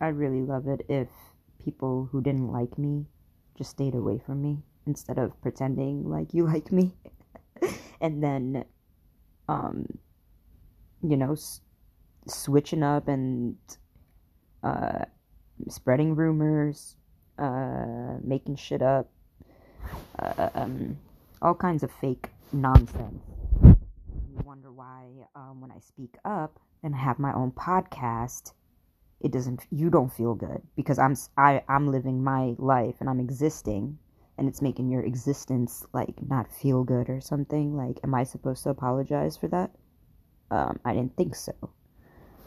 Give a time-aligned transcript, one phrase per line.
[0.00, 1.08] I'd really love it if
[1.64, 3.06] people who didn't like me
[3.56, 6.94] just stayed away from me instead of pretending like you like me.
[8.00, 8.64] And then
[9.48, 9.98] um
[11.02, 11.60] you know s-
[12.26, 13.56] switching up and
[14.62, 15.04] uh
[15.68, 16.96] spreading rumors
[17.38, 19.10] uh making shit up
[20.18, 20.98] uh, um
[21.42, 23.22] all kinds of fake nonsense.
[23.62, 25.04] You wonder why
[25.34, 28.52] um when i speak up and have my own podcast
[29.24, 33.20] it doesn't you don't feel good because i'm I, i'm living my life and i'm
[33.20, 33.98] existing
[34.38, 37.76] and it's making your existence like not feel good or something.
[37.76, 39.70] Like am i supposed to apologize for that?
[40.50, 41.52] Um i didn't think so.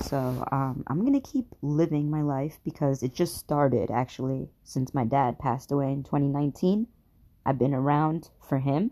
[0.00, 0.16] So
[0.52, 5.38] um i'm gonna keep living my life because it just started actually since my dad
[5.38, 6.86] passed away in 2019
[7.46, 8.90] i've been around for him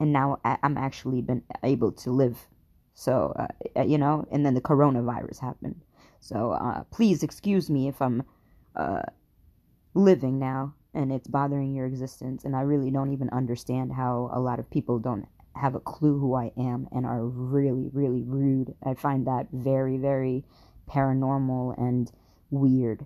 [0.00, 2.46] and now I- i'm actually been able to live.
[2.94, 3.34] So
[3.76, 5.80] uh, you know and then the coronavirus happened
[6.22, 8.22] so uh, please excuse me if I'm
[8.76, 9.02] uh,
[9.92, 12.44] living now and it's bothering your existence.
[12.44, 16.20] And I really don't even understand how a lot of people don't have a clue
[16.20, 18.72] who I am and are really, really rude.
[18.84, 20.44] I find that very, very
[20.88, 22.10] paranormal and
[22.50, 23.04] weird.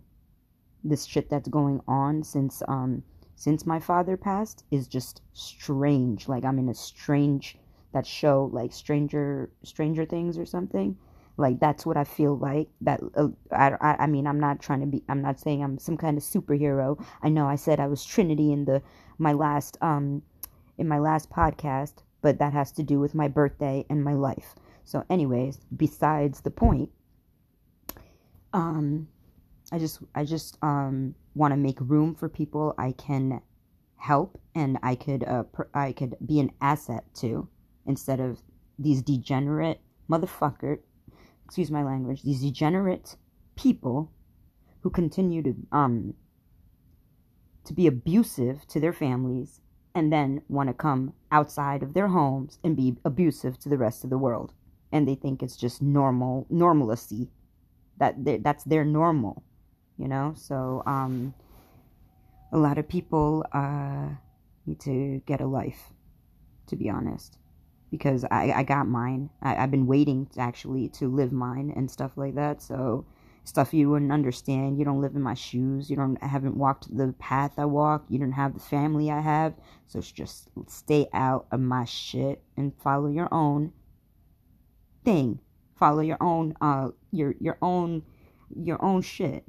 [0.85, 3.03] This shit that's going on since um
[3.35, 6.29] since my father passed is just strange.
[6.29, 7.57] Like I'm in a strange
[7.93, 10.99] that show like Stranger Stranger Things or something
[11.37, 14.87] like that's what i feel like that uh, I, I mean i'm not trying to
[14.87, 17.03] be i'm not saying i'm some kind of superhero.
[17.23, 18.83] I know i said i was trinity in the
[19.19, 20.23] my last um
[20.78, 24.56] in my last podcast but that has to do with my birthday and my life.
[24.84, 26.91] So anyways besides the point
[28.53, 29.06] um
[29.73, 33.41] i just i just um want to make room for people i can
[33.97, 37.48] help and i could uh i could be an asset to
[37.87, 38.41] instead of
[38.78, 40.78] these degenerate motherfucker
[41.47, 43.17] excuse my language, these degenerate
[43.55, 44.11] people
[44.81, 46.15] who continue to um
[47.65, 49.61] to be abusive to their families
[49.95, 54.05] and then want to come outside of their homes and be abusive to the rest
[54.05, 54.53] of the world.
[54.93, 57.31] And they think it's just normal normalcy
[57.99, 59.43] that that's their normal
[59.97, 60.35] you know?
[60.37, 61.33] So um
[62.53, 64.09] a lot of people uh
[64.67, 65.93] need to get a life
[66.67, 67.39] to be honest
[67.97, 69.31] because I, I got mine.
[69.43, 72.62] I, I've been waiting to actually to live mine and stuff like that.
[72.62, 73.05] So
[73.45, 74.79] stuff you wouldn't understand.
[74.79, 75.89] You don't live in my shoes.
[75.89, 78.05] You don't I haven't walked the path I walk.
[78.09, 79.55] You don't have the family I have.
[79.87, 83.73] So just stay out of my shit and follow your own
[85.05, 85.41] thing.
[85.77, 88.03] Follow your own uh your your own
[88.55, 89.45] your own shit.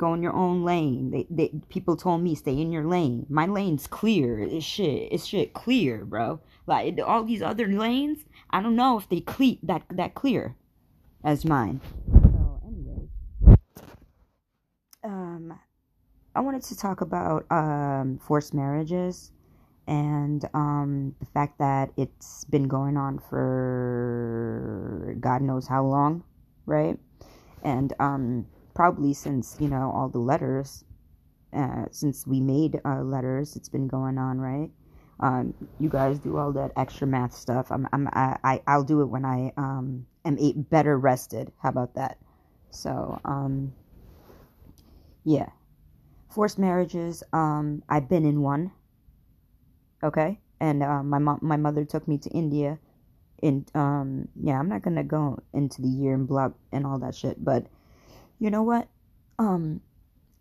[0.00, 1.10] Go in your own lane.
[1.10, 3.26] They, they people told me stay in your lane.
[3.28, 4.40] My lane's clear.
[4.40, 5.12] It's shit.
[5.12, 6.40] It's shit clear, bro.
[6.66, 10.56] Like all these other lanes, I don't know if they cle- that that clear
[11.22, 11.82] as mine.
[12.10, 13.58] So anyway,
[15.04, 15.60] um,
[16.34, 19.32] I wanted to talk about um forced marriages
[19.86, 26.24] and um the fact that it's been going on for God knows how long,
[26.64, 26.98] right?
[27.62, 28.46] And um
[28.80, 30.84] probably since you know all the letters,
[31.54, 34.70] uh, since we made uh, letters, it's been going on, right?
[35.20, 37.70] Um, you guys do all that extra math stuff.
[37.70, 41.52] I'm, I'm, I, I, I'll do it when I um am a better rested.
[41.62, 42.16] How about that?
[42.70, 43.74] So, um,
[45.24, 45.50] yeah,
[46.30, 47.22] forced marriages.
[47.34, 48.72] Um, I've been in one.
[50.02, 52.78] Okay, and uh, my mom, my mother took me to India.
[53.42, 57.14] And um, yeah, I'm not gonna go into the year and blah and all that
[57.14, 57.44] shit.
[57.44, 57.66] But
[58.40, 58.88] you know what?
[59.38, 59.80] Um,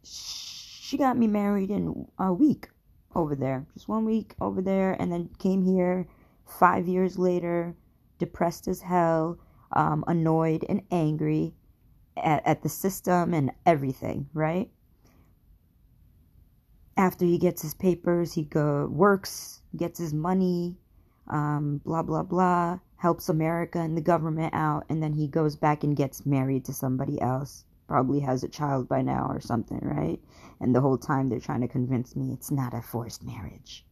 [0.03, 2.69] she got me married in a week
[3.13, 3.67] over there.
[3.73, 6.07] Just one week over there, and then came here
[6.47, 7.75] five years later,
[8.17, 9.37] depressed as hell,
[9.73, 11.53] um, annoyed and angry
[12.17, 14.69] at, at the system and everything, right?
[16.97, 20.77] After he gets his papers, he go works, gets his money,
[21.27, 25.83] um, blah blah blah, helps America and the government out, and then he goes back
[25.83, 27.65] and gets married to somebody else.
[27.89, 30.19] Probably has a child by now or something, right?
[30.59, 33.83] And the whole time they're trying to convince me it's not a forced marriage.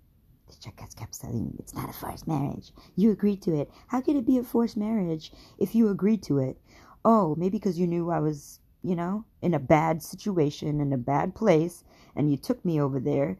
[0.48, 2.72] The chick kept telling me it's not a forced marriage.
[2.96, 3.72] You agreed to it.
[3.88, 6.62] How could it be a forced marriage if you agreed to it?
[7.04, 10.98] Oh, maybe because you knew I was, you know, in a bad situation, in a
[10.98, 11.84] bad place,
[12.16, 13.40] and you took me over there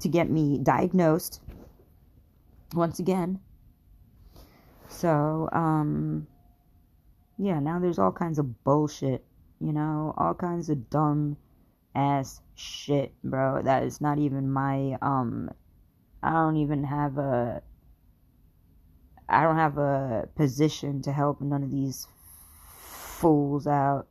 [0.00, 1.42] to get me diagnosed
[2.72, 3.40] once again.
[4.88, 6.26] So, um,
[7.36, 9.22] yeah, now there's all kinds of bullshit,
[9.60, 11.36] you know, all kinds of dumb
[11.94, 13.62] ass shit, bro.
[13.62, 15.50] That is not even my, um,
[16.22, 17.62] I don't even have a,
[19.28, 22.06] I don't have a position to help none of these
[23.18, 24.06] fools out.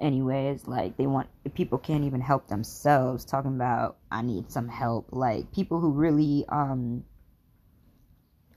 [0.00, 5.06] anyways like they want people can't even help themselves talking about i need some help
[5.12, 7.04] like people who really um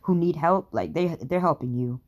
[0.01, 1.99] who need help like they they're helping you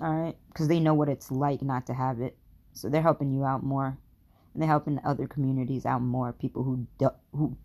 [0.00, 0.36] all right?
[0.48, 2.36] Because they know what it's like not to have it.
[2.72, 3.98] So they're helping you out more.
[4.52, 6.86] And they're helping other communities out more people who
[7.32, 7.56] who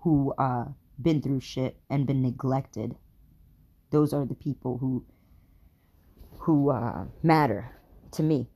[0.00, 0.66] who uh
[1.00, 2.96] been through shit and been neglected.
[3.90, 5.04] Those are the people who
[6.40, 7.76] who uh matter
[8.12, 8.48] to me.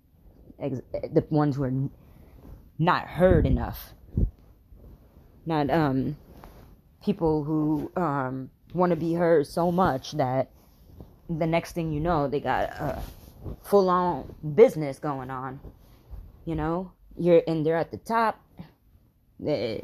[0.59, 1.89] The ones who are
[2.79, 3.95] not heard enough.
[5.45, 6.17] Not um
[7.05, 10.51] people who um want to be heard so much that
[11.29, 13.03] the next thing you know they got a
[13.65, 15.61] full on business going on
[16.45, 16.93] you know?
[17.19, 18.41] You're and they're at the top
[19.47, 19.81] eh,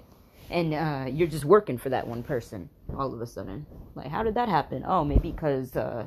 [0.50, 3.66] and uh, you're just working for that one person all of a sudden.
[3.94, 4.84] Like how did that happen?
[4.86, 6.06] Oh maybe because uh,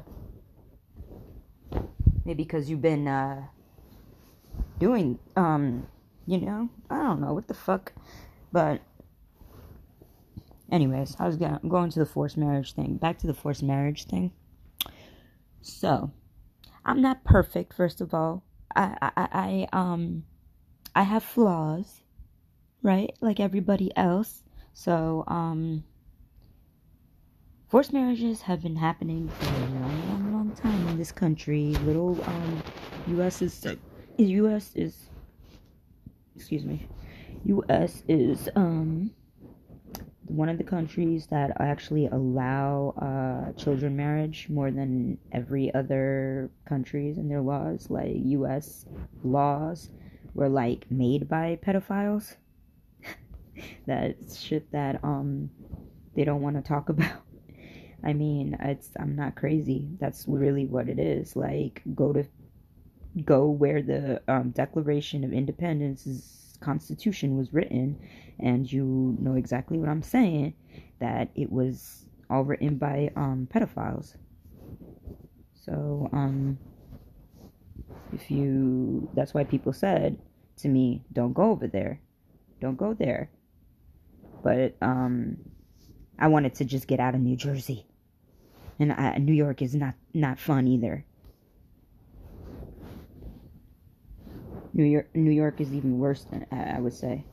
[2.25, 3.44] maybe because you've been uh,
[4.80, 5.88] doing um
[6.25, 6.69] you know?
[6.89, 7.33] I don't know.
[7.33, 7.94] What the fuck?
[8.51, 8.81] But
[10.71, 14.06] anyways i was going, going to the forced marriage thing back to the forced marriage
[14.06, 14.31] thing.
[15.62, 16.12] So
[16.86, 18.44] i'm not perfect first of all
[18.75, 20.24] i i, I um
[20.95, 22.01] i have flaws
[22.83, 24.44] right like everybody else
[24.74, 25.83] so um
[27.69, 32.22] forced marriages have been happening for a long long long time in this country little
[32.25, 32.63] um
[33.07, 33.66] us is
[34.27, 34.72] U.S.
[34.75, 35.10] is,
[36.36, 36.86] excuse me,
[37.45, 38.04] U.S.
[38.07, 39.12] is um
[40.26, 47.18] one of the countries that actually allow uh, children marriage more than every other countries
[47.18, 47.88] in their laws.
[47.90, 48.86] Like U.S.
[49.24, 49.90] laws
[50.34, 52.36] were like made by pedophiles.
[53.88, 55.50] that shit that um
[56.16, 57.22] they don't want to talk about.
[58.04, 59.90] I mean, it's I'm not crazy.
[60.00, 61.36] That's really what it is.
[61.36, 62.26] Like, go to
[63.26, 68.00] go where the um, Declaration of Independence's Constitution was written,
[68.40, 70.54] and you know exactly what I'm saying.
[71.00, 74.16] That it was all written by um, pedophiles.
[75.54, 76.58] So, um,
[78.13, 80.18] if you, that's why people said
[80.58, 82.00] to me, "Don't go over there,
[82.60, 83.30] don't go there."
[84.44, 85.38] But um,
[86.18, 87.86] I wanted to just get out of New Jersey,
[88.80, 91.06] and I, New York is not not fun either.
[94.81, 97.24] New York, New York is even worse than I would say.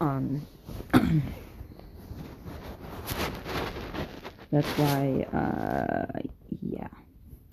[0.00, 0.46] Um,
[4.50, 6.20] that's why, uh,
[6.62, 6.88] yeah.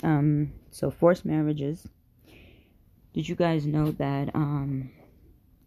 [0.04, 1.86] Um, so forced marriages.
[3.14, 4.90] Did you guys know that um,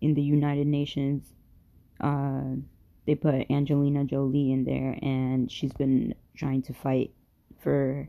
[0.01, 1.35] in the United Nations,
[2.01, 2.55] uh,
[3.05, 7.11] they put Angelina Jolie in there, and she's been trying to fight
[7.61, 8.09] for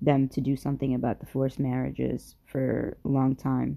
[0.00, 3.76] them to do something about the forced marriages for a long time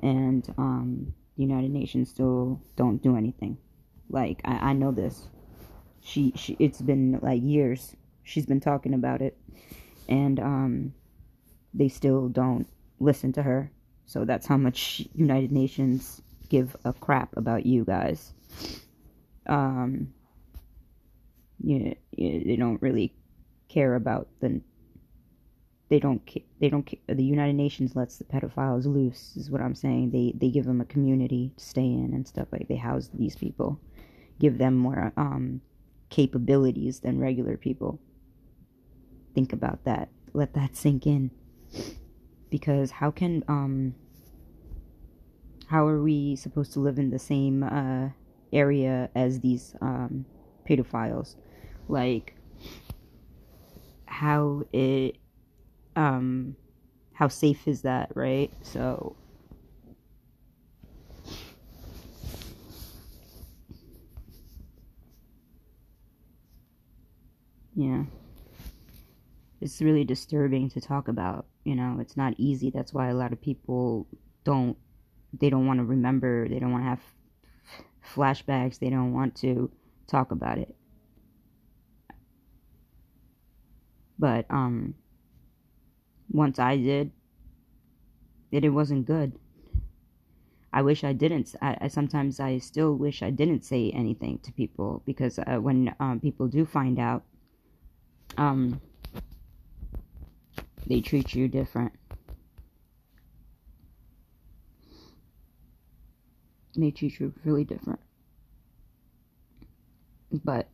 [0.00, 3.58] and um, the United Nations still don't do anything.
[4.08, 5.28] Like I, I know this.
[6.00, 7.94] She, she it's been like years.
[8.22, 9.36] She's been talking about it,
[10.08, 10.94] and um,
[11.74, 12.66] they still don't
[12.98, 13.70] listen to her.
[14.06, 18.32] So that's how much United Nations give a crap about you guys.
[19.46, 20.12] Um,
[21.62, 23.14] you, you they don't really
[23.68, 24.60] care about the
[25.90, 26.22] they don't
[26.60, 30.12] they don't the United Nations lets the pedophiles loose is what I'm saying.
[30.12, 33.34] They they give them a community to stay in and stuff like they house these
[33.34, 33.78] people,
[34.38, 35.60] give them more um
[36.08, 37.98] capabilities than regular people.
[39.34, 40.10] Think about that.
[40.32, 41.32] Let that sink in.
[42.50, 43.96] Because how can um
[45.66, 48.10] how are we supposed to live in the same uh
[48.52, 50.24] area as these um
[50.68, 51.34] pedophiles?
[51.88, 52.36] Like
[54.06, 55.16] how it
[56.00, 56.56] um
[57.12, 58.50] how safe is that right?
[58.62, 59.14] So
[67.74, 68.04] yeah.
[69.60, 71.98] It's really disturbing to talk about you know?
[72.00, 72.70] It's not easy.
[72.70, 74.06] That's why a lot of people
[74.44, 74.76] don't
[75.38, 77.02] they don't want to remember they don't want to have
[78.14, 79.70] flashbacks they don't want to
[80.06, 80.74] talk about it.
[84.18, 84.94] But um
[86.30, 87.10] once I did,
[88.52, 89.38] it wasn't good.
[90.72, 91.54] I wish I didn't.
[91.60, 95.94] I, I, sometimes I still wish I didn't say anything to people because uh, when
[95.98, 97.24] um, people do find out,
[98.38, 98.80] um,
[100.86, 101.92] they treat you different.
[106.76, 108.00] They treat you really different.
[110.32, 110.68] But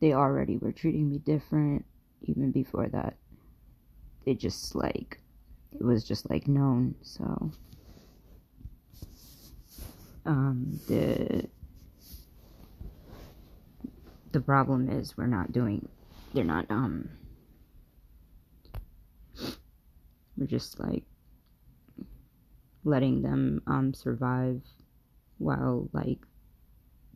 [0.00, 1.84] they already were treating me different
[2.22, 3.16] even before that
[4.26, 5.20] it just like
[5.72, 7.50] it was just like known so.
[10.24, 11.46] Um, the
[14.32, 15.88] the problem is we're not doing
[16.34, 17.08] they're not um
[20.36, 21.04] we're just like
[22.84, 24.60] letting them um survive
[25.38, 26.18] while like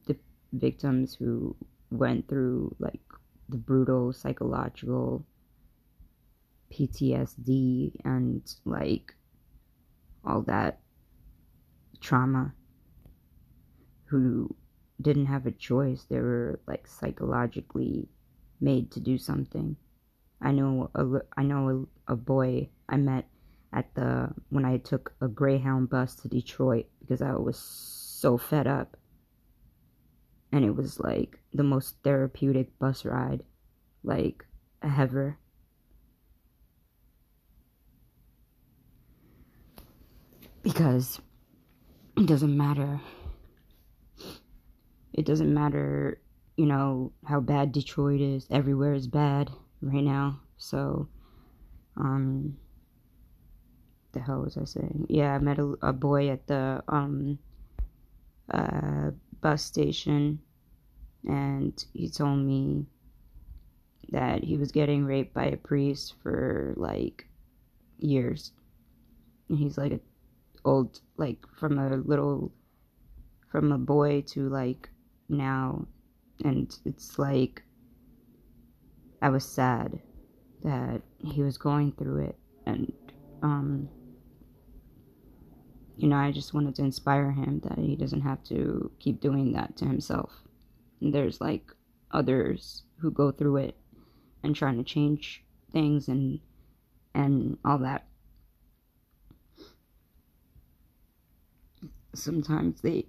[0.06, 0.16] the
[0.52, 1.54] victims who
[1.90, 3.00] went through like
[3.48, 5.24] the brutal psychological
[6.72, 9.14] PTSD and like
[10.24, 10.80] all that
[12.00, 12.52] trauma
[14.04, 14.54] who
[15.00, 16.04] didn't have a choice.
[16.08, 18.08] They were like psychologically
[18.60, 19.76] made to do something.
[20.42, 23.26] I know a, I know a, a boy I met
[23.72, 28.66] at the when I took a Greyhound bus to Detroit because I was so fed
[28.66, 28.96] up.
[30.52, 33.42] And it was like the most therapeutic bus ride
[34.02, 34.44] like
[34.82, 35.38] ever.
[40.62, 41.20] Because
[42.16, 43.00] it doesn't matter
[45.12, 46.20] it doesn't matter,
[46.56, 48.46] you know, how bad Detroit is.
[48.50, 49.50] Everywhere is bad
[49.82, 50.40] right now.
[50.56, 51.08] So,
[51.96, 52.56] um,
[54.12, 55.06] the hell was I saying?
[55.08, 57.38] Yeah, I met a, a boy at the um
[58.52, 60.40] uh bus station,
[61.26, 62.86] and he told me
[64.10, 67.26] that he was getting raped by a priest for like
[67.98, 68.52] years.
[69.48, 70.00] And he's like
[70.64, 72.52] old like from a little
[73.50, 74.90] from a boy to like
[75.28, 75.86] now.
[76.44, 77.62] And it's like
[79.20, 80.00] I was sad
[80.64, 82.38] that he was going through it.
[82.66, 82.92] And
[83.42, 83.88] um
[85.96, 89.52] you know I just wanted to inspire him that he doesn't have to keep doing
[89.52, 90.32] that to himself.
[91.00, 91.72] And there's like
[92.10, 93.76] others who go through it
[94.42, 96.40] and trying to change things and
[97.14, 98.06] and all that
[102.14, 103.06] sometimes they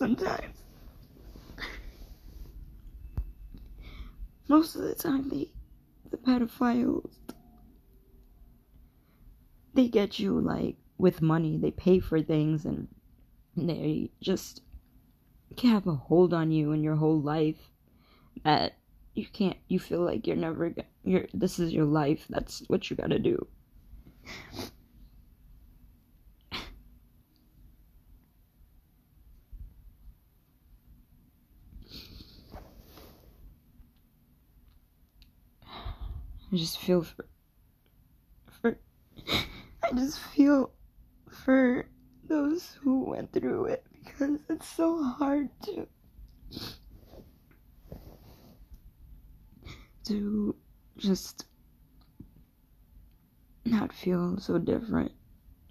[0.00, 0.56] sometimes.
[4.48, 5.52] Most of the time, they,
[6.10, 7.12] the pedophiles,
[9.74, 11.56] they get you like with money.
[11.56, 12.88] They pay for things and
[13.56, 14.62] they just
[15.62, 17.70] have a hold on you and your whole life
[18.44, 18.79] that
[19.14, 19.56] you can't.
[19.68, 20.70] You feel like you're never.
[20.70, 20.88] gonna.
[21.04, 21.26] You're.
[21.34, 22.26] This is your life.
[22.28, 23.46] That's what you gotta do.
[36.52, 37.26] I just feel for,
[38.60, 38.78] for
[39.28, 40.72] I just feel
[41.28, 41.88] for
[42.28, 45.86] those who went through it because it's so hard to
[50.04, 50.54] to
[50.96, 51.46] just
[53.64, 55.12] not feel so different.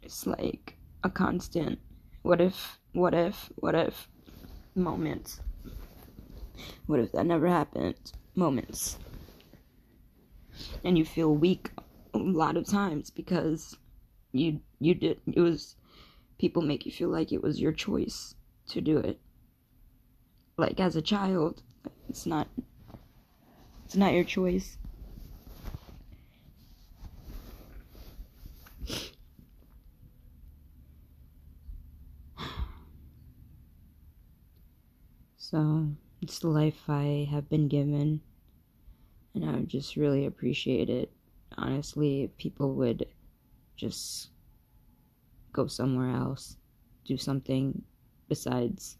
[0.01, 1.79] It's like a constant
[2.21, 4.07] what if, what if, what if
[4.75, 5.39] moments.
[6.85, 7.95] What if that never happened?
[8.35, 8.97] Moments
[10.83, 11.71] and you feel weak
[12.13, 13.77] a lot of times because
[14.31, 15.75] you you did it was
[16.37, 18.35] people make you feel like it was your choice
[18.67, 19.19] to do it
[20.57, 21.61] like as a child
[22.09, 22.47] it's not
[23.89, 24.77] it's not your choice
[35.37, 35.87] so
[36.21, 38.21] it's the life i have been given
[39.35, 41.11] and I just really appreciate it.
[41.57, 43.05] Honestly, people would
[43.75, 44.29] just
[45.53, 46.57] go somewhere else,
[47.05, 47.81] do something
[48.27, 48.97] besides,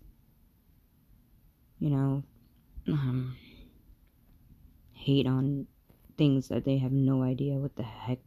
[1.79, 2.23] you know,
[2.87, 3.35] um,
[5.09, 5.65] hate on
[6.17, 8.19] things that they have no idea what the heck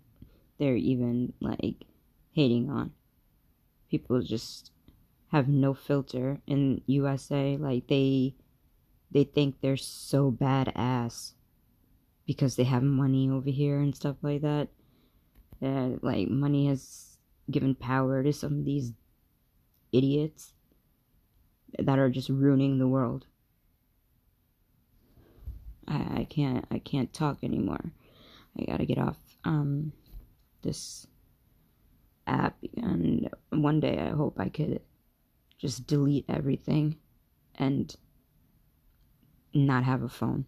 [0.58, 1.84] they're even like
[2.32, 2.92] hating on.
[3.90, 4.72] People just
[5.30, 8.34] have no filter in USA like they
[9.10, 11.32] they think they're so badass
[12.26, 14.68] because they have money over here and stuff like that.
[15.62, 17.18] Uh, like money has
[17.50, 18.92] given power to some of these
[19.92, 20.54] idiots
[21.78, 23.26] that are just ruining the world.
[25.88, 27.92] I, I can't I can't talk anymore.
[28.58, 29.92] I gotta get off um
[30.62, 31.06] this
[32.26, 34.80] app and one day I hope I could
[35.58, 36.96] just delete everything
[37.56, 37.94] and
[39.54, 40.46] not have a phone.